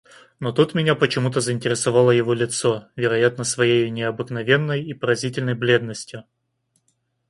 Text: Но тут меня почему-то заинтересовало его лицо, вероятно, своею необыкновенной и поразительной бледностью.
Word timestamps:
Но 0.39 0.51
тут 0.51 0.73
меня 0.73 0.95
почему-то 0.95 1.41
заинтересовало 1.41 2.09
его 2.09 2.33
лицо, 2.33 2.87
вероятно, 2.95 3.43
своею 3.43 3.93
необыкновенной 3.93 4.83
и 4.83 4.95
поразительной 4.95 5.53
бледностью. 5.53 6.23